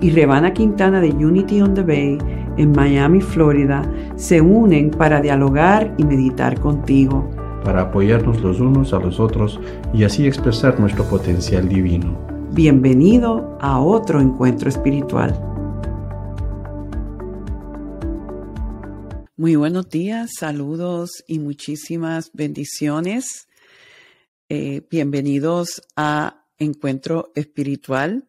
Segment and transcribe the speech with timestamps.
[0.00, 2.18] y Rebana Quintana de Unity on the Bay
[2.56, 3.82] en Miami, Florida,
[4.16, 7.30] se unen para dialogar y meditar contigo.
[7.64, 9.60] Para apoyarnos los unos a los otros
[9.92, 12.18] y así expresar nuestro potencial divino.
[12.52, 15.38] Bienvenido a otro encuentro espiritual.
[19.36, 23.48] Muy buenos días, saludos y muchísimas bendiciones.
[24.48, 28.24] Eh, bienvenidos a Encuentro Espiritual.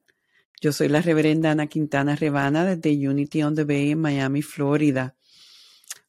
[0.60, 5.16] Yo soy la reverenda Ana Quintana Rebana desde Unity on the Bay en Miami, Florida.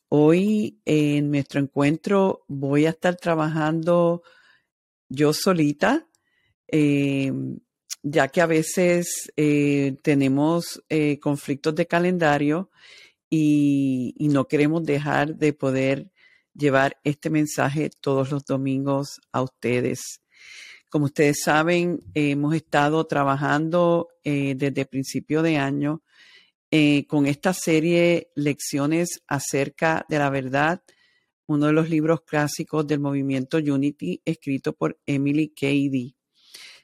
[0.09, 4.23] Hoy en nuestro encuentro voy a estar trabajando
[5.11, 6.09] yo solita,
[6.67, 7.31] eh,
[8.03, 12.71] ya que a veces eh, tenemos eh, conflictos de calendario
[13.29, 16.11] y no queremos dejar de poder
[16.55, 20.23] llevar este mensaje todos los domingos a ustedes.
[20.89, 26.03] Como ustedes saben, hemos estado trabajando eh, desde principio de año
[26.71, 30.83] eh, con esta serie Lecciones acerca de la verdad,
[31.47, 36.17] uno de los libros clásicos del movimiento Unity, escrito por Emily Cady.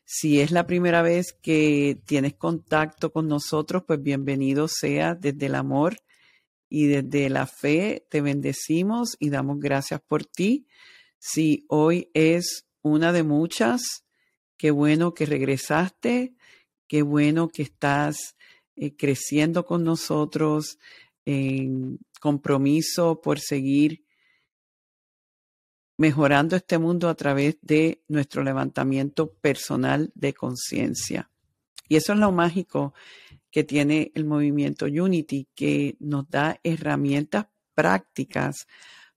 [0.05, 5.55] Si es la primera vez que tienes contacto con nosotros, pues bienvenido sea desde el
[5.55, 5.97] amor
[6.69, 8.07] y desde la fe.
[8.11, 10.67] Te bendecimos y damos gracias por ti.
[11.19, 14.05] Si hoy es una de muchas.
[14.57, 16.35] Qué bueno que regresaste,
[16.87, 18.37] qué bueno que estás
[18.77, 20.79] eh, creciendo con nosotros
[21.25, 24.05] en compromiso por seguir
[25.97, 31.31] mejorando este mundo a través de nuestro levantamiento personal de conciencia.
[31.89, 32.95] Y eso es lo mágico
[33.51, 38.67] que tiene el movimiento Unity, que nos da herramientas prácticas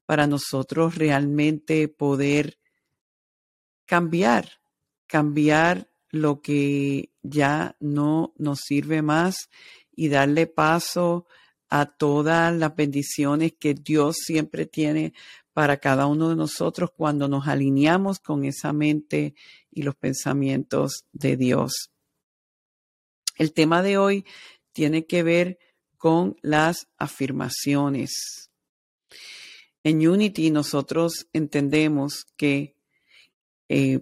[0.06, 2.58] para nosotros realmente poder
[3.88, 4.60] cambiar,
[5.08, 9.50] cambiar lo que ya no nos sirve más
[9.96, 11.26] y darle paso
[11.70, 15.14] a todas las bendiciones que Dios siempre tiene
[15.54, 19.34] para cada uno de nosotros cuando nos alineamos con esa mente
[19.72, 21.92] y los pensamientos de Dios.
[23.38, 24.26] El tema de hoy
[24.72, 25.60] tiene que ver
[25.98, 28.52] con las afirmaciones.
[29.84, 32.77] En Unity nosotros entendemos que
[33.70, 34.00] eh,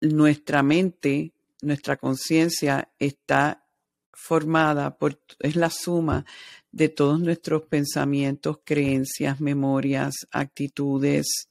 [0.00, 3.64] nuestra mente, nuestra conciencia está
[4.12, 6.24] formada por, es la suma
[6.70, 11.48] de todos nuestros pensamientos, creencias, memorias, actitudes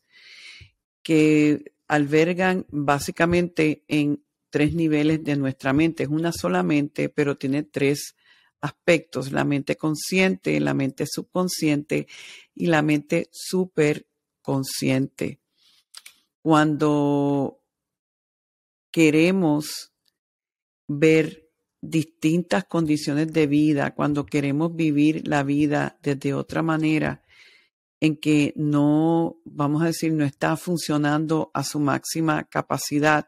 [1.04, 6.04] que albergan básicamente en tres niveles de nuestra mente.
[6.04, 8.16] Es una sola mente, pero tiene tres
[8.62, 12.08] aspectos, la mente consciente, la mente subconsciente
[12.54, 15.41] y la mente superconsciente
[16.42, 17.62] cuando
[18.92, 19.92] queremos
[20.88, 21.50] ver
[21.82, 27.24] distintas condiciones de vida, cuando queremos vivir la vida desde otra manera,
[28.00, 33.28] en que no, vamos a decir, no está funcionando a su máxima capacidad,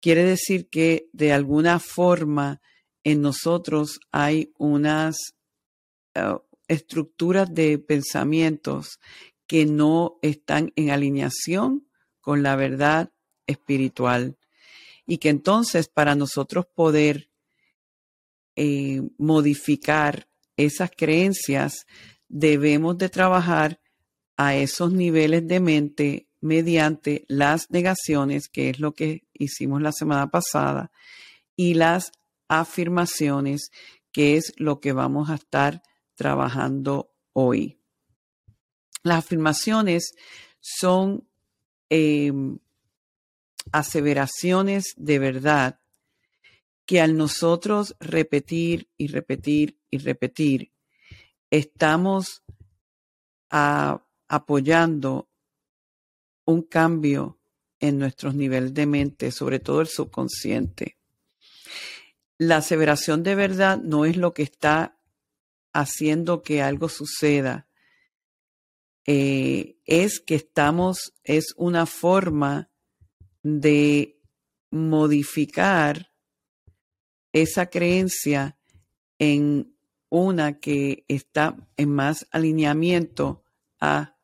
[0.00, 2.60] quiere decir que de alguna forma
[3.04, 5.16] en nosotros hay unas
[6.14, 6.36] eh,
[6.66, 9.00] estructuras de pensamientos
[9.46, 11.87] que no están en alineación
[12.28, 13.10] con la verdad
[13.46, 14.36] espiritual.
[15.06, 17.30] Y que entonces para nosotros poder
[18.54, 21.86] eh, modificar esas creencias,
[22.28, 23.80] debemos de trabajar
[24.36, 30.30] a esos niveles de mente mediante las negaciones, que es lo que hicimos la semana
[30.30, 30.92] pasada,
[31.56, 32.12] y las
[32.46, 33.70] afirmaciones,
[34.12, 35.80] que es lo que vamos a estar
[36.14, 37.80] trabajando hoy.
[39.02, 40.12] Las afirmaciones
[40.60, 41.27] son
[41.90, 42.58] Em,
[43.72, 45.80] aseveraciones de verdad
[46.84, 50.72] que al nosotros repetir y repetir y repetir,
[51.50, 52.42] estamos
[53.50, 55.28] apoyando
[56.44, 57.38] un cambio
[57.80, 60.96] en nuestros niveles de mente, sobre todo el subconsciente.
[62.38, 64.98] La aseveración de verdad no es lo que está
[65.72, 67.66] haciendo que algo suceda,
[69.06, 72.70] eh, es que estamos, es una forma
[73.42, 74.20] de
[74.70, 76.12] modificar
[77.32, 78.58] esa creencia
[79.18, 79.74] en
[80.10, 83.44] una que está en más alineamiento
[83.80, 84.18] a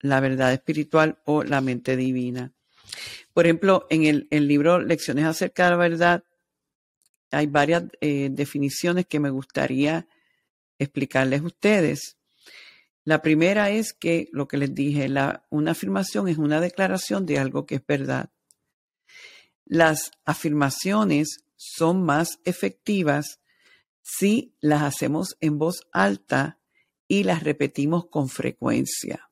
[0.00, 2.52] la verdad espiritual o la mente divina.
[3.32, 6.24] Por ejemplo, en el, libro Lecciones acerca de la verdad
[7.30, 10.06] hay varias eh, definiciones que me gustaría
[10.78, 12.18] explicarles a ustedes.
[13.04, 15.08] La primera es que, lo que les dije,
[15.50, 18.30] una afirmación es una declaración de algo que es verdad.
[19.64, 23.40] Las afirmaciones son más efectivas
[24.02, 26.58] si las hacemos en voz alta
[27.08, 29.30] y las repetimos con frecuencia.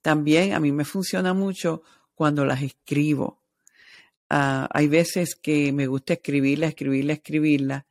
[0.00, 1.82] También a mí me funciona mucho
[2.14, 3.42] cuando las escribo.
[4.28, 7.86] Ah, hay veces que me gusta escribirla, escribirla, escribirla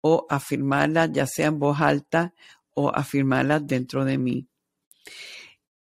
[0.00, 2.34] o afirmarla ya sea en voz alta
[2.74, 4.48] o afirmarla dentro de mí.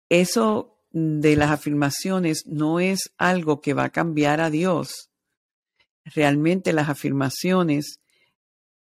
[0.08, 5.10] Eso de las afirmaciones no es algo que va a cambiar a Dios.
[6.04, 8.00] Realmente las afirmaciones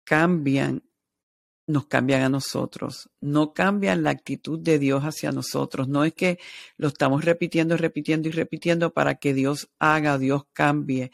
[0.03, 0.83] cambian
[1.67, 5.87] nos cambian a nosotros, no cambian la actitud de Dios hacia nosotros.
[5.87, 6.39] No es que
[6.77, 11.11] lo estamos repitiendo, repitiendo y repitiendo para que Dios haga, Dios cambie.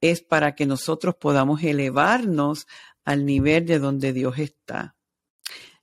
[0.00, 2.66] Es para que nosotros podamos elevarnos
[3.04, 4.96] al nivel de donde Dios está.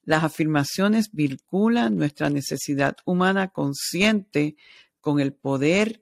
[0.07, 4.56] Las afirmaciones vinculan nuestra necesidad humana consciente
[5.01, 6.01] con el poder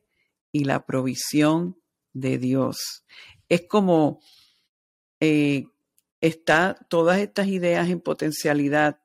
[0.52, 1.82] y la provisión
[2.14, 3.04] de Dios.
[3.50, 4.22] Es como
[5.20, 5.66] eh,
[6.22, 9.00] está todas estas ideas en potencialidad,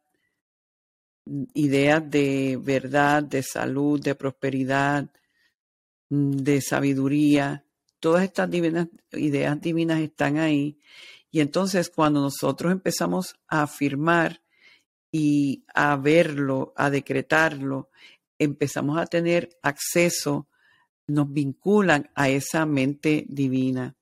[1.55, 5.11] ideas de verdad, de salud, de prosperidad,
[6.11, 7.65] de sabiduría,
[8.01, 10.79] todas estas ideas divinas están ahí.
[11.31, 14.40] Y entonces cuando nosotros empezamos a afirmar
[15.11, 17.91] y a verlo, a decretarlo,
[18.39, 20.49] empezamos a tener acceso,
[21.07, 23.97] nos vinculan a esa mente divina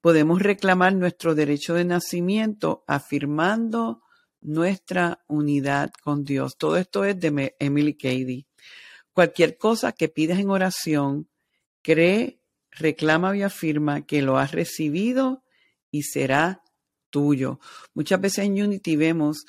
[0.00, 4.02] podemos reclamar nuestro derecho de nacimiento afirmando
[4.40, 6.56] nuestra unidad con Dios.
[6.56, 8.46] Todo esto es de Emily Cady.
[9.12, 11.28] Cualquier cosa que pidas en oración,
[11.82, 12.40] cree,
[12.70, 15.42] reclama y afirma que lo has recibido
[15.90, 16.62] y será
[17.10, 17.58] tuyo.
[17.94, 19.44] Muchas veces en Unity vemos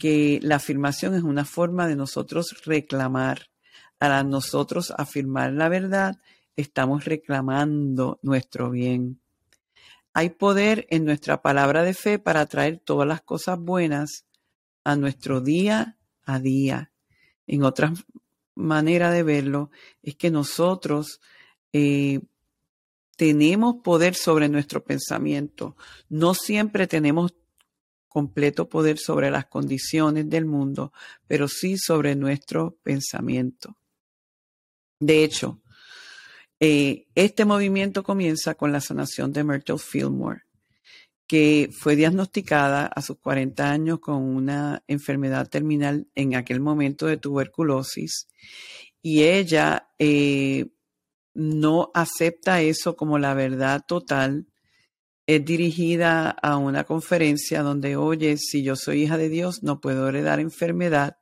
[0.00, 3.50] que la afirmación es una forma de nosotros reclamar.
[4.00, 6.16] Al nosotros afirmar la verdad,
[6.56, 9.20] estamos reclamando nuestro bien.
[10.14, 14.24] Hay poder en nuestra palabra de fe para traer todas las cosas buenas
[14.84, 16.90] a nuestro día a día.
[17.46, 17.92] En otra
[18.54, 19.70] manera de verlo,
[20.02, 21.20] es que nosotros
[21.74, 22.20] eh,
[23.16, 25.76] tenemos poder sobre nuestro pensamiento.
[26.08, 27.34] No siempre tenemos
[28.10, 30.92] completo poder sobre las condiciones del mundo,
[31.26, 33.78] pero sí sobre nuestro pensamiento.
[34.98, 35.62] De hecho,
[36.58, 40.42] eh, este movimiento comienza con la sanación de Myrtle Fillmore,
[41.26, 47.16] que fue diagnosticada a sus 40 años con una enfermedad terminal en aquel momento de
[47.16, 48.26] tuberculosis
[49.02, 50.66] y ella eh,
[51.34, 54.46] no acepta eso como la verdad total.
[55.30, 60.08] Es dirigida a una conferencia donde, oye, si yo soy hija de Dios, no puedo
[60.08, 61.18] heredar enfermedad.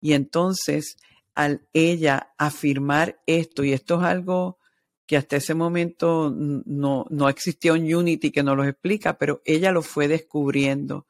[0.00, 0.96] Y entonces
[1.36, 4.58] al ella afirmar esto, y esto es algo
[5.06, 9.70] que hasta ese momento no, no existía un Unity que nos lo explica, pero ella
[9.70, 11.06] lo fue descubriendo.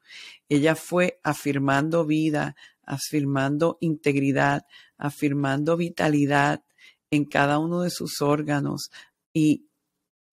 [0.47, 6.63] Ella fue afirmando vida, afirmando integridad, afirmando vitalidad
[7.09, 8.91] en cada uno de sus órganos.
[9.33, 9.70] Y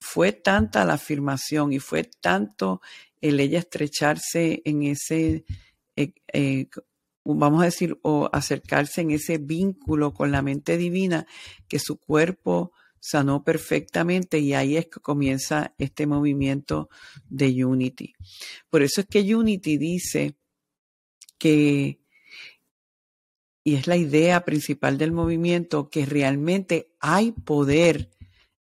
[0.00, 2.80] fue tanta la afirmación y fue tanto
[3.20, 5.44] el ella estrecharse en ese
[5.96, 6.68] eh, eh,
[7.34, 11.26] vamos a decir, o acercarse en ese vínculo con la mente divina,
[11.66, 16.88] que su cuerpo sanó perfectamente y ahí es que comienza este movimiento
[17.28, 18.14] de Unity.
[18.70, 20.36] Por eso es que Unity dice
[21.38, 22.00] que,
[23.62, 28.10] y es la idea principal del movimiento, que realmente hay poder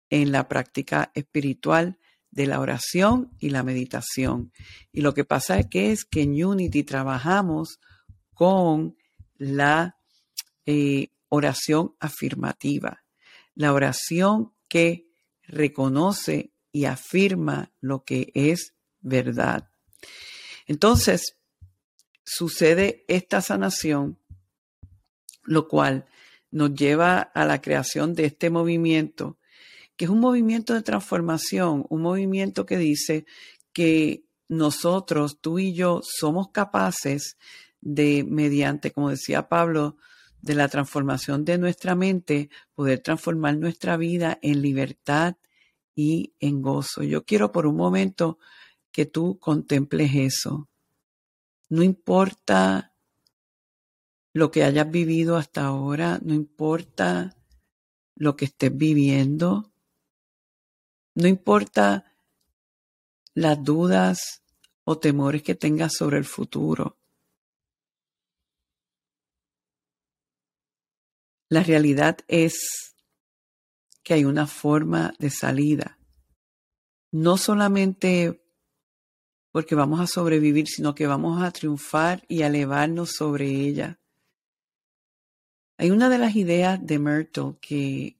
[0.10, 1.98] en la práctica espiritual
[2.32, 4.52] de la oración y la meditación.
[4.92, 7.80] Y lo que pasa es que es que en Unity trabajamos
[8.34, 8.98] con
[9.38, 9.98] la
[10.66, 13.04] eh, oración afirmativa,
[13.56, 15.08] la oración que
[15.44, 19.70] reconoce y afirma lo que es verdad.
[20.68, 21.36] Entonces,
[22.24, 24.20] sucede esta sanación,
[25.44, 26.06] lo cual
[26.52, 29.40] nos lleva a la creación de este movimiento,
[30.00, 33.26] que es un movimiento de transformación, un movimiento que dice
[33.74, 37.38] que nosotros, tú y yo, somos capaces
[37.82, 39.98] de, mediante, como decía Pablo,
[40.42, 45.36] de la transformación de nuestra mente, poder transformar nuestra vida en libertad
[45.96, 47.04] y en gozo.
[47.04, 48.40] Yo quiero por un momento
[48.94, 50.70] que tú contemples eso.
[51.68, 52.94] No importa
[54.32, 57.36] lo que hayas vivido hasta ahora, no importa
[58.16, 59.74] lo que estés viviendo.
[61.20, 62.06] No importa
[63.34, 64.42] las dudas
[64.86, 66.98] o temores que tengas sobre el futuro.
[71.50, 72.96] La realidad es
[74.02, 76.00] que hay una forma de salida.
[77.12, 78.42] No solamente
[79.52, 84.00] porque vamos a sobrevivir, sino que vamos a triunfar y a elevarnos sobre ella.
[85.76, 88.19] Hay una de las ideas de Myrtle que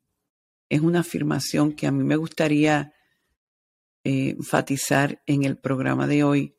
[0.70, 2.94] es una afirmación que a mí me gustaría
[4.04, 6.56] eh, enfatizar en el programa de hoy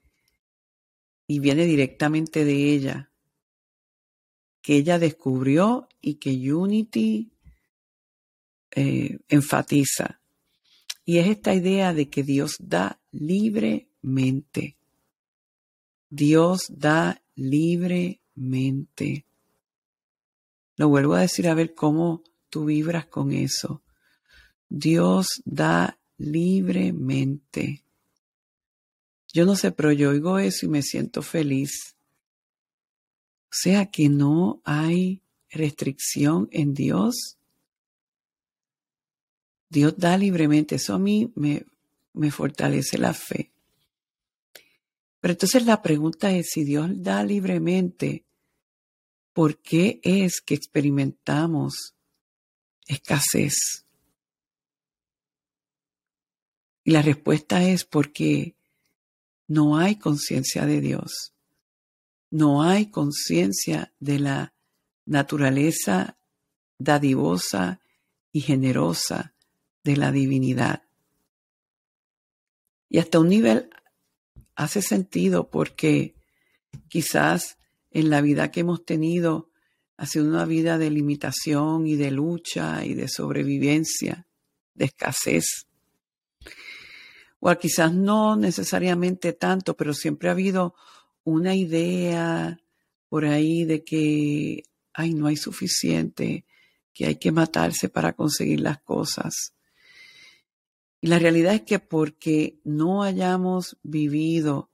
[1.27, 3.13] y viene directamente de ella,
[4.61, 7.31] que ella descubrió y que Unity
[8.73, 10.21] eh, enfatiza.
[11.05, 14.77] Y es esta idea de que Dios da libremente.
[16.09, 19.25] Dios da libremente.
[20.77, 23.83] Lo vuelvo a decir a ver cómo tú vibras con eso.
[24.71, 27.83] Dios da libremente.
[29.33, 31.97] Yo no sé, pero yo oigo eso y me siento feliz.
[33.47, 37.37] O sea que no hay restricción en Dios.
[39.69, 40.77] Dios da libremente.
[40.77, 41.65] Eso a mí me,
[42.13, 43.51] me fortalece la fe.
[45.21, 48.25] Pero entonces la pregunta es, si Dios da libremente,
[49.33, 51.95] ¿por qué es que experimentamos
[52.87, 53.85] escasez?
[56.85, 58.55] Y la respuesta es porque
[59.47, 61.35] no hay conciencia de Dios.
[62.31, 64.55] No hay conciencia de la
[65.05, 66.17] naturaleza
[66.79, 67.81] dadivosa
[68.33, 69.35] y generosa
[69.83, 70.85] de la divinidad.
[72.89, 73.71] Y hasta un nivel
[74.55, 76.15] hace sentido porque
[76.89, 77.59] quizás
[77.91, 79.51] en la vida que hemos tenido
[79.97, 84.27] ha sido una vida de limitación y de lucha y de sobrevivencia,
[84.75, 85.67] de escasez.
[87.41, 90.75] O quizás no necesariamente tanto, pero siempre ha habido
[91.25, 92.61] una idea
[93.09, 96.45] por ahí de que, ay, no hay suficiente,
[96.93, 99.55] que hay que matarse para conseguir las cosas.
[101.01, 104.71] Y la realidad es que porque no hayamos vivido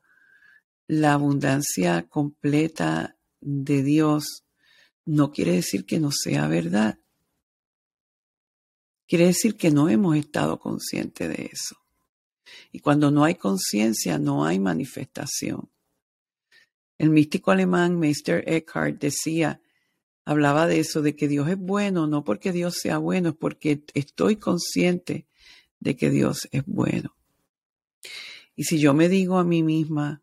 [0.88, 4.44] la abundancia completa de Dios,
[5.04, 6.99] no quiere decir que no sea verdad.
[9.06, 11.76] Quiere decir que no hemos estado conscientes de eso.
[12.73, 15.71] Y cuando no hay conciencia, no hay manifestación.
[16.99, 19.61] El místico alemán Meister Eckhart decía,
[20.25, 23.85] hablaba de eso, de que Dios es bueno, no porque Dios sea bueno, es porque
[23.95, 25.26] estoy consciente
[25.81, 27.17] de que Dios es bueno.
[28.55, 30.23] Y si yo me digo a mí misma,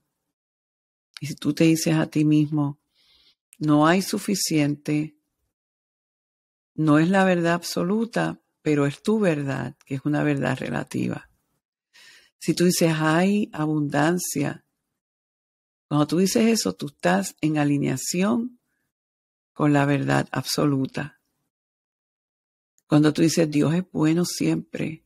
[1.20, 2.80] y si tú te dices a ti mismo,
[3.60, 5.16] no hay suficiente,
[6.76, 11.30] no es la verdad absoluta, pero es tu verdad, que es una verdad relativa.
[12.44, 14.66] Si tú dices hay abundancia,
[15.88, 18.60] cuando tú dices eso, tú estás en alineación
[19.54, 21.22] con la verdad absoluta.
[22.86, 25.06] Cuando tú dices Dios es bueno siempre,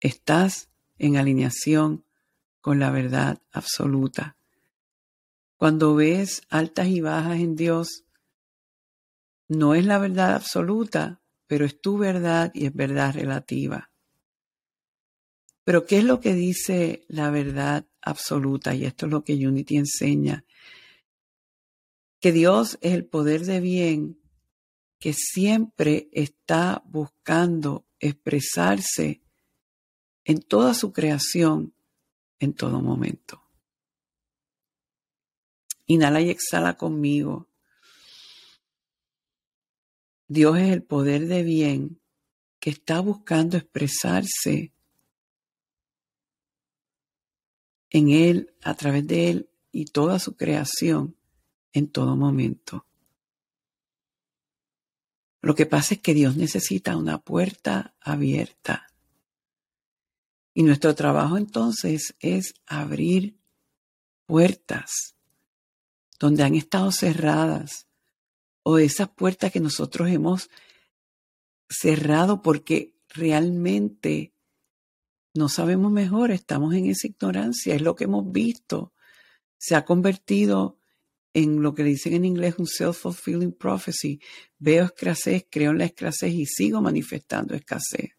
[0.00, 2.04] estás en alineación
[2.60, 4.36] con la verdad absoluta.
[5.56, 8.06] Cuando ves altas y bajas en Dios,
[9.46, 13.89] no es la verdad absoluta, pero es tu verdad y es verdad relativa.
[15.64, 18.74] Pero ¿qué es lo que dice la verdad absoluta?
[18.74, 20.44] Y esto es lo que Unity enseña.
[22.20, 24.20] Que Dios es el poder de bien
[24.98, 29.22] que siempre está buscando expresarse
[30.24, 31.74] en toda su creación,
[32.38, 33.42] en todo momento.
[35.86, 37.48] Inhala y exhala conmigo.
[40.28, 42.00] Dios es el poder de bien
[42.60, 44.72] que está buscando expresarse
[47.90, 51.16] en Él, a través de Él y toda su creación
[51.72, 52.86] en todo momento.
[55.42, 58.90] Lo que pasa es que Dios necesita una puerta abierta
[60.52, 63.38] y nuestro trabajo entonces es abrir
[64.26, 65.14] puertas
[66.18, 67.86] donde han estado cerradas
[68.62, 70.50] o esas puertas que nosotros hemos
[71.68, 74.34] cerrado porque realmente
[75.34, 78.92] no sabemos mejor, estamos en esa ignorancia, es lo que hemos visto.
[79.58, 80.78] Se ha convertido
[81.32, 84.20] en lo que le dicen en inglés un self-fulfilling prophecy.
[84.58, 88.10] Veo escasez, creo en la escasez y sigo manifestando escasez.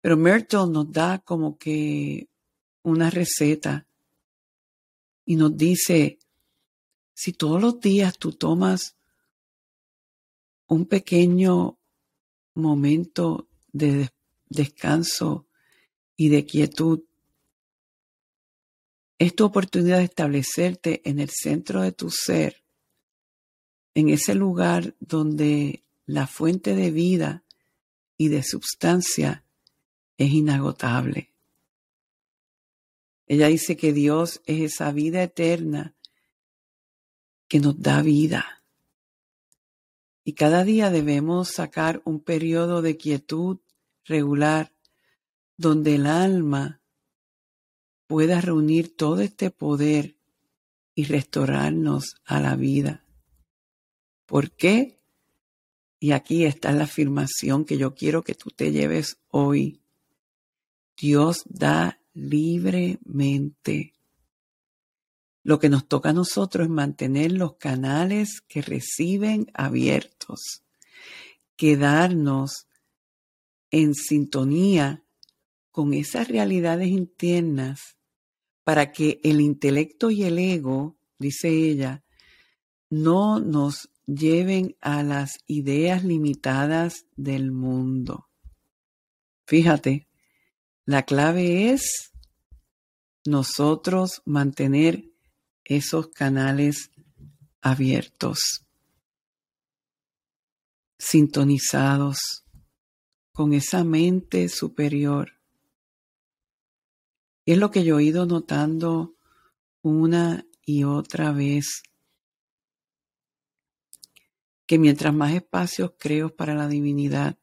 [0.00, 2.28] Pero Myrtle nos da como que
[2.82, 3.86] una receta
[5.24, 6.18] y nos dice,
[7.14, 8.96] si todos los días tú tomas
[10.66, 11.78] un pequeño
[12.54, 14.10] momento de
[14.48, 15.46] descanso
[16.16, 17.02] y de quietud
[19.18, 22.62] es tu oportunidad de establecerte en el centro de tu ser,
[23.94, 27.42] en ese lugar donde la fuente de vida
[28.16, 29.44] y de substancia
[30.16, 31.32] es inagotable.
[33.26, 35.94] Ella dice que Dios es esa vida eterna
[37.48, 38.62] que nos da vida.
[40.24, 43.58] Y cada día debemos sacar un periodo de quietud
[44.08, 44.72] regular
[45.56, 46.80] donde el alma
[48.06, 50.16] pueda reunir todo este poder
[50.94, 53.04] y restaurarnos a la vida.
[54.26, 54.98] ¿Por qué?
[56.00, 59.80] Y aquí está la afirmación que yo quiero que tú te lleves hoy.
[60.96, 63.94] Dios da libremente.
[65.42, 70.62] Lo que nos toca a nosotros es mantener los canales que reciben abiertos,
[71.56, 72.67] quedarnos
[73.70, 75.04] en sintonía
[75.70, 77.96] con esas realidades internas
[78.64, 82.04] para que el intelecto y el ego, dice ella,
[82.90, 88.28] no nos lleven a las ideas limitadas del mundo.
[89.46, 90.08] Fíjate,
[90.84, 92.12] la clave es
[93.24, 95.10] nosotros mantener
[95.64, 96.90] esos canales
[97.60, 98.64] abiertos,
[100.98, 102.44] sintonizados
[103.38, 105.34] con esa mente superior.
[107.44, 109.14] Y es lo que yo he ido notando
[109.80, 111.84] una y otra vez,
[114.66, 117.38] que mientras más espacios creo para la divinidad,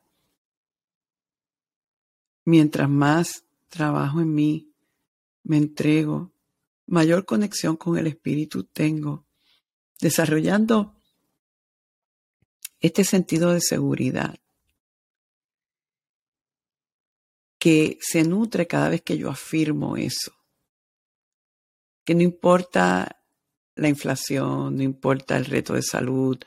[2.43, 4.73] mientras más trabajo en mí,
[5.43, 6.33] me entrego,
[6.87, 9.25] mayor conexión con el Espíritu tengo,
[10.01, 10.93] desarrollando
[12.81, 14.37] este sentido de seguridad,
[17.65, 20.31] que se nutre cada vez que yo afirmo eso.
[22.05, 23.23] Que no importa
[23.73, 26.37] la inflación, no importa el reto de salud,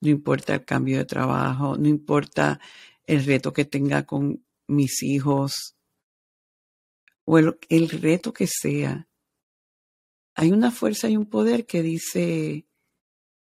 [0.00, 2.60] no importa el cambio de trabajo, no importa
[3.08, 5.74] el reto que tenga con mis hijos
[7.24, 9.08] o el, reto que sea.
[10.36, 12.68] Hay una fuerza y un poder que dice,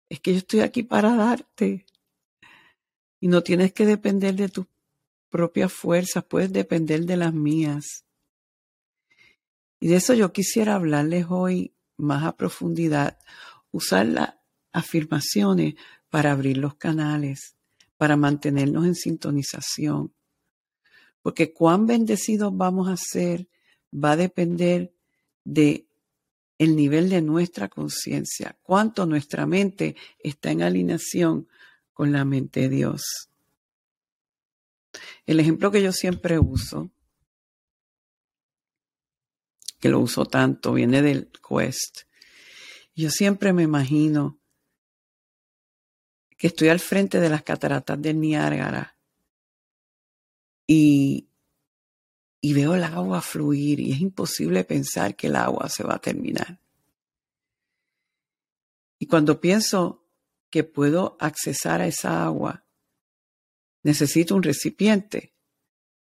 [0.09, 1.85] es que yo estoy aquí para darte
[3.19, 4.65] y no tienes que depender de tus
[5.29, 8.05] propias fuerzas, puedes depender de las mías.
[9.79, 13.17] Y de eso yo quisiera hablarles hoy más a profundidad,
[13.71, 14.35] usar las
[14.71, 15.75] afirmaciones
[16.09, 17.55] para abrir los canales,
[17.97, 20.13] para mantenernos en sintonización.
[21.21, 23.47] Porque cuán bendecidos vamos a ser
[23.93, 24.93] va a depender
[25.43, 25.87] de
[26.57, 31.47] el nivel de nuestra conciencia, cuánto nuestra mente está en alineación
[31.93, 33.29] con la mente de Dios.
[35.25, 36.91] El ejemplo que yo siempre uso,
[39.79, 42.01] que lo uso tanto, viene del Quest.
[42.95, 44.39] Yo siempre me imagino
[46.37, 48.97] que estoy al frente de las cataratas del Niágara
[50.67, 51.29] y,
[52.41, 55.99] y veo el agua fluir y es imposible pensar que el agua se va a
[55.99, 56.59] terminar.
[58.99, 60.03] Y cuando pienso
[60.49, 62.66] que puedo accesar a esa agua,
[63.87, 65.33] necesito un recipiente.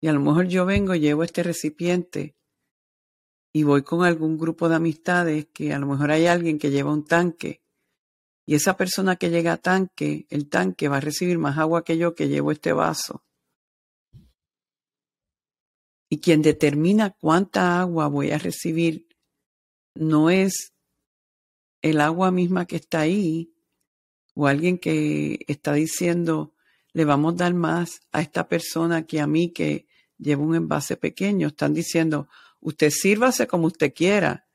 [0.03, 2.37] Y a lo mejor yo vengo, llevo este recipiente
[3.55, 6.93] y voy con algún grupo de amistades que a lo mejor hay alguien que lleva
[6.93, 7.63] un tanque.
[8.47, 11.97] Y esa persona que llega a tanque, el tanque va a recibir más agua que
[11.97, 13.25] yo que llevo este vaso.
[16.11, 19.09] Y quien determina cuánta agua voy a recibir
[19.95, 20.75] no es
[21.81, 23.55] el agua misma que está ahí
[24.35, 26.52] o alguien que está diciendo
[26.93, 29.87] le vamos a dar más a esta persona que a mí que
[30.19, 31.49] lleva un envase pequeño.
[31.49, 32.29] Están diciendo,
[32.61, 34.47] usted sírvase como usted quiera.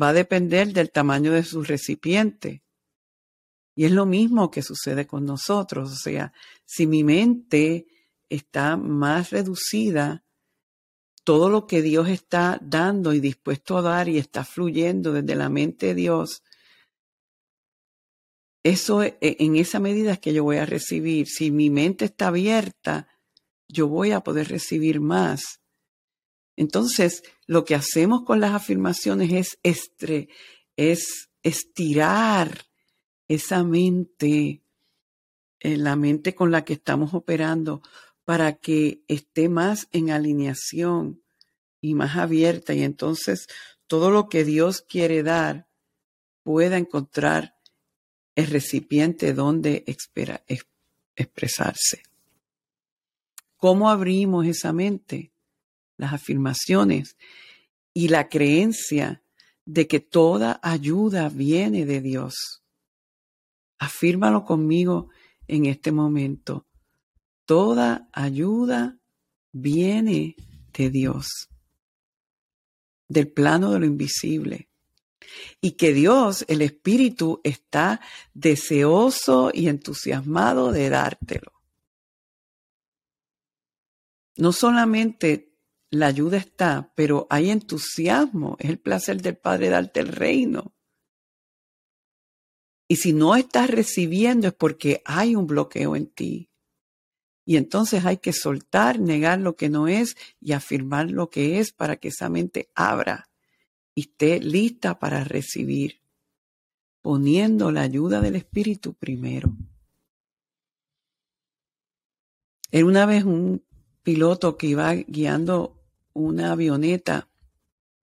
[0.00, 2.62] Va a depender del tamaño de su recipiente.
[3.74, 5.92] Y es lo mismo que sucede con nosotros.
[5.92, 6.32] O sea,
[6.64, 7.86] si mi mente
[8.28, 10.24] está más reducida,
[11.24, 15.48] todo lo que Dios está dando y dispuesto a dar y está fluyendo desde la
[15.48, 16.42] mente de Dios,
[18.66, 21.28] eso e, en esa medida que yo voy a recibir.
[21.28, 23.08] Si mi mente está abierta,
[23.68, 25.60] yo voy a poder recibir más.
[26.56, 30.28] Entonces, lo que hacemos con las afirmaciones es, estre,
[30.76, 32.66] es estirar
[33.28, 34.62] esa mente,
[35.60, 37.82] eh, la mente con la que estamos operando,
[38.24, 41.22] para que esté más en alineación
[41.80, 42.74] y más abierta.
[42.74, 43.46] Y entonces
[43.86, 45.68] todo lo que Dios quiere dar
[46.42, 47.55] pueda encontrar
[48.36, 49.84] el recipiente donde
[51.16, 52.02] expresarse.
[53.56, 55.32] ¿Cómo abrimos esa mente?
[55.96, 57.16] Las afirmaciones
[57.94, 59.22] y la creencia
[59.64, 62.62] de que toda ayuda viene de Dios.
[63.78, 65.08] Afírmalo conmigo
[65.48, 66.66] en este momento.
[67.46, 68.98] Toda ayuda
[69.52, 70.36] viene
[70.74, 71.48] de Dios,
[73.08, 74.65] del plano de lo invisible.
[75.60, 78.00] Y que Dios, el Espíritu, está
[78.34, 81.52] deseoso y entusiasmado de dártelo.
[84.36, 85.54] No solamente
[85.90, 88.56] la ayuda está, pero hay entusiasmo.
[88.58, 90.74] Es el placer del Padre darte el reino.
[92.88, 96.50] Y si no estás recibiendo es porque hay un bloqueo en ti.
[97.44, 101.72] Y entonces hay que soltar, negar lo que no es y afirmar lo que es
[101.72, 103.25] para que esa mente abra
[103.96, 106.00] esté lista para recibir,
[107.02, 109.56] poniendo la ayuda del Espíritu primero.
[112.70, 113.64] Era una vez un
[114.02, 115.82] piloto que iba guiando
[116.12, 117.28] una avioneta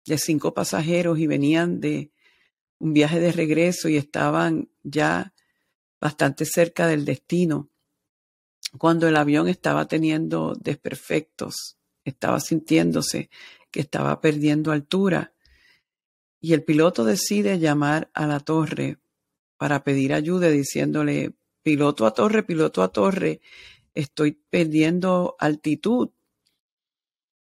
[0.06, 2.10] de cinco pasajeros y venían de
[2.78, 5.32] un viaje de regreso y estaban ya
[6.00, 7.70] bastante cerca del destino,
[8.78, 13.30] cuando el avión estaba teniendo desperfectos, estaba sintiéndose
[13.70, 15.32] que estaba perdiendo altura
[16.44, 18.98] y el piloto decide llamar a la torre
[19.56, 23.40] para pedir ayuda diciéndole, piloto a torre, piloto a torre,
[23.94, 26.10] estoy perdiendo altitud.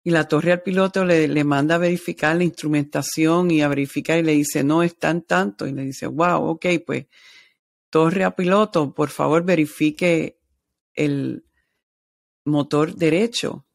[0.03, 4.25] Y la torre al piloto le, manda a verificar la instrumentación y a verificar y
[4.25, 5.69] le dice, no, están tanto.
[5.69, 7.07] Y le dice, wow, ok, pues
[7.91, 10.41] torre a piloto, por favor verifique
[10.95, 11.45] el
[12.45, 13.67] motor derecho.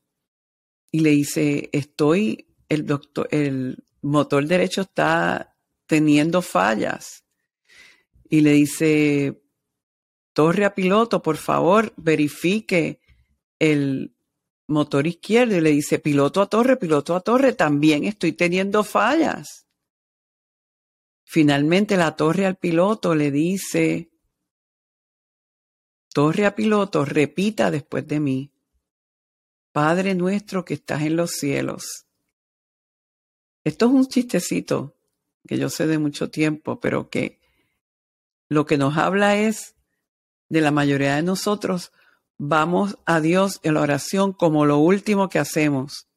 [0.91, 5.55] Y le dice, estoy, el doctor, el motor derecho está
[5.87, 7.23] teniendo fallas.
[8.29, 9.41] Y le dice,
[10.33, 12.99] torre a piloto, por favor, verifique
[13.59, 14.15] el
[14.67, 19.67] motor izquierdo y le dice, piloto a torre, piloto a torre, también estoy teniendo fallas.
[21.23, 24.11] Finalmente la torre al piloto le dice,
[26.13, 28.51] torre a piloto, repita después de mí,
[29.71, 32.04] Padre nuestro que estás en los cielos.
[33.65, 34.95] Esto es un chistecito
[35.47, 37.39] que yo sé de mucho tiempo, pero que
[38.47, 39.75] lo que nos habla es
[40.49, 41.91] de la mayoría de nosotros
[42.37, 46.07] vamos a Dios en la oración como lo último que hacemos.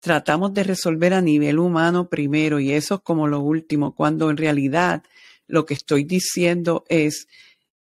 [0.00, 4.38] Tratamos de resolver a nivel humano primero y eso es como lo último, cuando en
[4.38, 5.02] realidad
[5.48, 7.28] lo que estoy diciendo es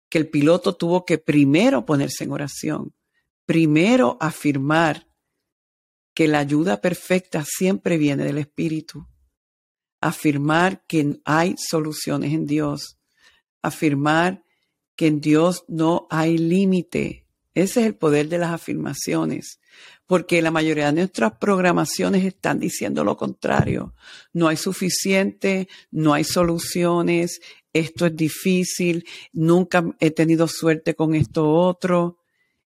[0.08, 2.94] que el piloto tuvo que primero ponerse en oración,
[3.44, 5.05] primero afirmar
[6.16, 9.06] que la ayuda perfecta siempre viene del Espíritu,
[10.00, 12.96] afirmar que hay soluciones en Dios,
[13.60, 14.42] afirmar
[14.96, 17.26] que en Dios no hay límite.
[17.52, 19.60] Ese es el poder de las afirmaciones,
[20.06, 23.92] porque la mayoría de nuestras programaciones están diciendo lo contrario.
[24.32, 27.42] No hay suficiente, no hay soluciones,
[27.74, 32.20] esto es difícil, nunca he tenido suerte con esto otro.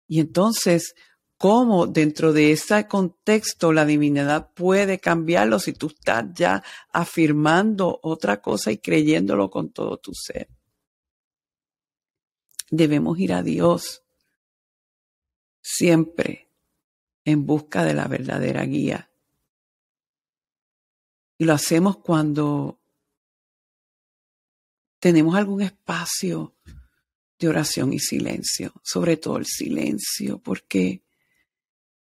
[0.09, 0.97] Y entonces,
[1.39, 8.41] ¿cómo dentro de ese contexto la divinidad puede cambiarlo si tú estás ya afirmando otra
[8.41, 10.49] cosa y creyéndolo con todo tu ser?
[12.71, 14.03] debemos ir a Dios
[15.63, 16.49] siempre
[17.25, 19.11] en busca de la verdadera guía.
[21.39, 22.81] Y lo hacemos cuando
[24.99, 26.55] tenemos algún espacio
[27.39, 31.03] de oración y silencio, sobre todo el silencio, porque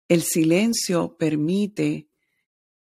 [0.08, 2.08] el silencio permite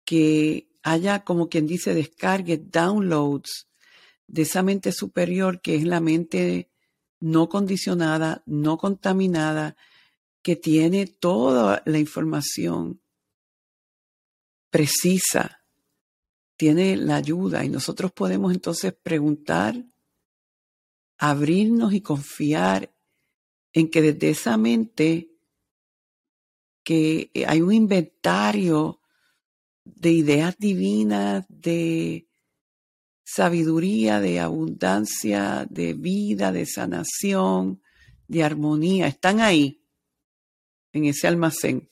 [0.05, 3.67] que haya, como quien dice, descargue, downloads
[4.27, 6.69] de esa mente superior que es la mente
[7.19, 9.75] no condicionada, no contaminada,
[10.41, 13.01] que tiene toda la información
[14.69, 15.63] precisa,
[16.55, 17.65] tiene la ayuda.
[17.65, 19.83] Y nosotros podemos entonces preguntar,
[21.17, 22.93] abrirnos y confiar
[23.73, 25.28] en que desde esa mente
[26.89, 28.99] que hay un inventario
[29.85, 32.27] de ideas divinas, de
[33.23, 37.83] sabiduría, de abundancia, de vida, de sanación,
[38.27, 39.05] de armonía.
[39.05, 39.83] Están ahí,
[40.91, 41.87] en ese almacén.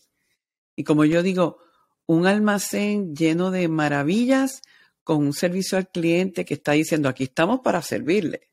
[0.75, 1.59] Y como yo digo,
[2.07, 4.63] un almacén lleno de maravillas
[5.03, 8.49] con un servicio al cliente que está diciendo, aquí estamos para servirle.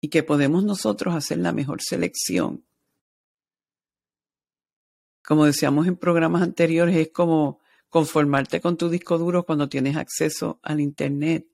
[0.00, 2.67] Y que podemos nosotros hacer la mejor selección.
[5.28, 7.60] Como decíamos en programas anteriores, es como
[7.90, 11.46] conformarte con tu disco duro cuando tienes acceso al Internet.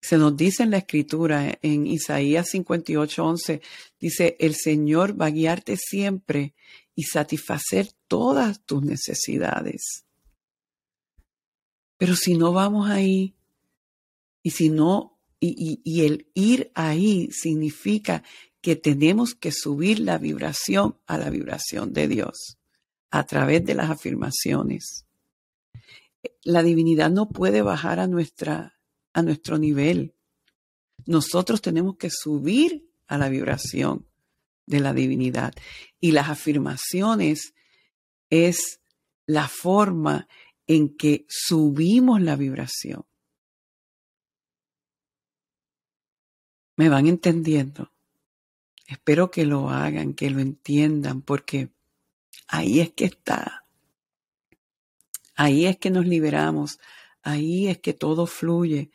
[0.00, 3.60] Se nos dice en la escritura, en Isaías 58:11,
[4.00, 6.54] dice, el Señor va a guiarte siempre
[6.94, 10.06] y satisfacer todas tus necesidades.
[11.98, 13.34] Pero si no vamos ahí,
[14.42, 18.22] y si no, y, y el ir ahí significa
[18.66, 22.58] que tenemos que subir la vibración a la vibración de Dios
[23.12, 25.06] a través de las afirmaciones.
[26.42, 28.76] La divinidad no puede bajar a nuestra
[29.12, 30.16] a nuestro nivel.
[31.06, 34.08] Nosotros tenemos que subir a la vibración
[34.66, 35.54] de la divinidad.
[36.00, 37.54] Y las afirmaciones
[38.30, 38.80] es
[39.26, 40.26] la forma
[40.66, 43.06] en que subimos la vibración.
[46.74, 47.92] ¿Me van entendiendo?
[48.86, 51.70] Espero que lo hagan, que lo entiendan, porque
[52.48, 53.64] ahí es que está.
[55.34, 56.78] Ahí es que nos liberamos,
[57.26, 58.92] Ahí es que todo fluye.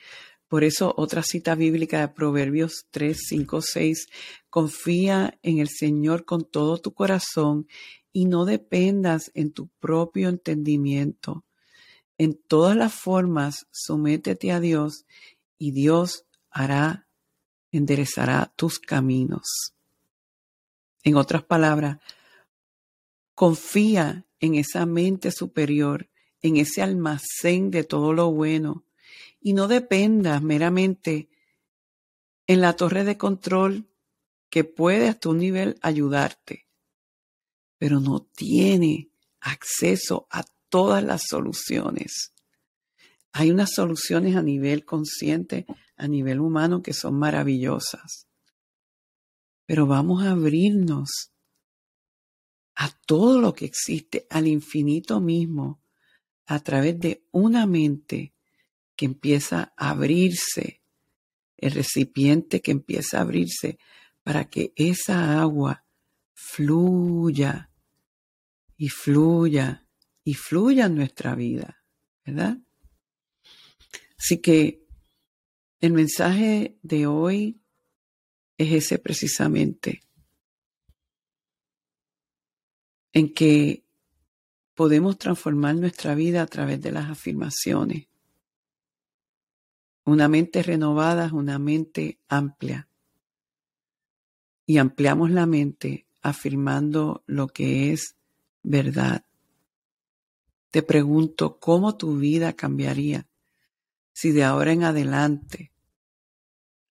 [0.47, 4.07] Por eso otra cita bíblica de Proverbios 3, 5, 6,
[4.49, 7.67] confía en el Señor con todo tu corazón
[8.13, 11.43] y no dependas en tu propio entendimiento.
[12.17, 15.05] En todas las formas, sométete a Dios
[15.57, 17.09] y Dios hará,
[17.73, 19.73] enderezará tus caminos.
[21.03, 21.97] En otras palabras,
[23.33, 26.11] confía en esa mente superior
[26.41, 28.85] en ese almacén de todo lo bueno
[29.39, 31.29] y no dependas meramente
[32.47, 33.87] en la torre de control
[34.49, 36.67] que puede hasta un nivel ayudarte,
[37.77, 42.33] pero no tiene acceso a todas las soluciones.
[43.31, 48.27] Hay unas soluciones a nivel consciente, a nivel humano, que son maravillosas.
[49.71, 51.31] Pero vamos a abrirnos
[52.75, 55.81] a todo lo que existe, al infinito mismo,
[56.45, 58.33] a través de una mente
[58.97, 60.81] que empieza a abrirse,
[61.55, 63.79] el recipiente que empieza a abrirse
[64.23, 65.85] para que esa agua
[66.33, 67.71] fluya
[68.75, 69.87] y fluya
[70.25, 71.81] y fluya en nuestra vida,
[72.25, 72.57] ¿verdad?
[74.17, 74.85] Así que
[75.79, 77.60] el mensaje de hoy
[78.61, 80.01] es ese precisamente,
[83.13, 83.83] en que
[84.73, 88.07] podemos transformar nuestra vida a través de las afirmaciones.
[90.05, 92.87] Una mente renovada es una mente amplia.
[94.65, 98.15] Y ampliamos la mente afirmando lo que es
[98.63, 99.25] verdad.
[100.69, 103.27] Te pregunto, ¿cómo tu vida cambiaría
[104.13, 105.70] si de ahora en adelante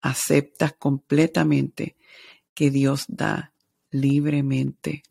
[0.05, 1.95] aceptas completamente
[2.53, 3.53] que Dios da
[3.89, 5.03] libremente?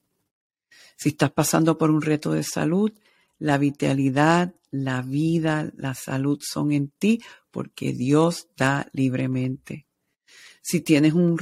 [0.97, 2.93] Si estás pasando por un reto de salud,
[3.39, 9.87] la vitalidad, la vida, la salud son en ti porque Dios da libremente.
[10.63, 11.39] Si tienes un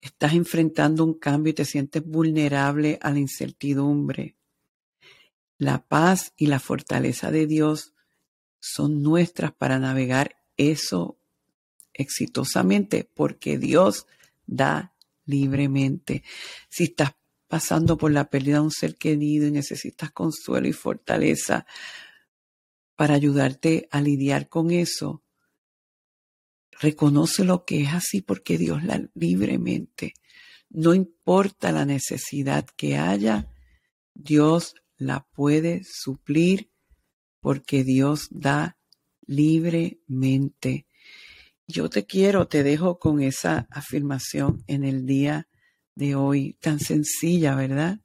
[0.00, 4.34] estás enfrentando un cambio y te sientes vulnerable a la incertidumbre,
[5.58, 7.92] la paz y la fortaleza de Dios
[8.58, 11.19] son nuestras para navegar eso
[11.92, 14.06] exitosamente porque Dios
[14.46, 16.22] da libremente.
[16.68, 17.14] Si estás
[17.48, 21.66] pasando por la pérdida de un ser querido y necesitas consuelo y fortaleza
[22.96, 25.22] para ayudarte a lidiar con eso,
[26.80, 30.14] reconoce lo que es así porque Dios la libremente.
[30.68, 33.52] No importa la necesidad que haya,
[34.14, 36.70] Dios la puede suplir
[37.40, 38.78] porque Dios da
[39.26, 40.86] libremente.
[41.70, 45.48] Yo te quiero, te dejo con esa afirmación en el día
[45.94, 48.00] de hoy, tan sencilla, ¿verdad?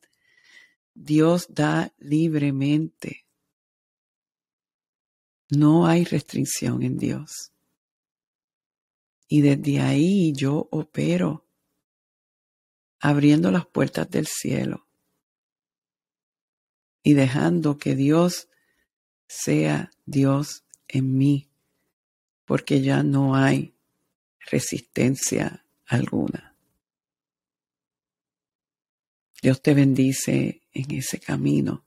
[0.94, 3.26] Dios da libremente.
[5.50, 7.52] No hay restricción en Dios.
[9.28, 11.48] Y desde ahí yo opero,
[13.00, 14.88] abriendo las puertas del cielo
[17.02, 18.48] y dejando que Dios
[19.28, 21.50] sea Dios en mí,
[22.46, 23.76] porque ya no hay
[24.40, 26.56] resistencia alguna.
[29.42, 31.86] Dios te bendice en ese camino.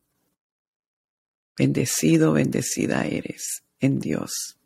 [1.56, 4.57] Bendecido, bendecida eres en Dios.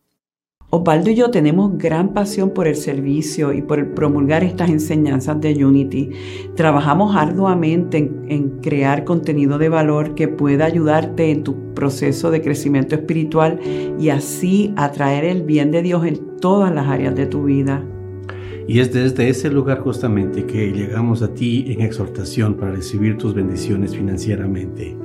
[0.75, 5.67] Osvaldo y yo tenemos gran pasión por el servicio y por promulgar estas enseñanzas de
[5.67, 6.09] Unity.
[6.57, 12.41] Trabajamos arduamente en, en, crear contenido de valor que pueda ayudarte en tu proceso de
[12.41, 13.61] crecimiento espiritual
[14.01, 17.85] y así atraer el bien de Dios en todas las áreas de tu vida.
[18.67, 23.35] Y es desde ese lugar justamente que llegamos a ti en exhortación para recibir tus
[23.35, 24.97] bendiciones financieramente.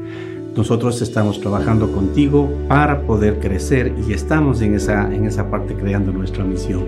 [0.57, 6.11] Nosotros estamos trabajando contigo para poder crecer y estamos en esa, en esa parte creando
[6.11, 6.83] nuestra misión.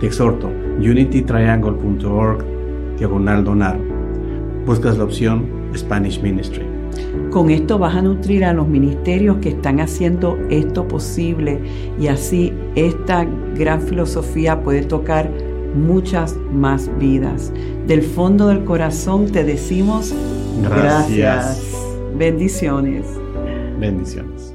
[0.00, 2.44] Te exhorto, unitytriangle.org,
[2.98, 3.78] diagonal donar.
[4.66, 6.66] Buscas la opción Spanish Ministry.
[7.30, 11.58] Con esto vas a nutrir a los ministerios que están haciendo esto posible
[11.98, 13.26] y así esta
[13.56, 15.30] gran filosofía puede tocar
[15.74, 17.50] muchas más vidas.
[17.86, 20.14] Del fondo del corazón te decimos
[20.62, 21.85] Gracias.
[22.18, 23.06] Bendiciones.
[23.78, 24.45] Bendiciones.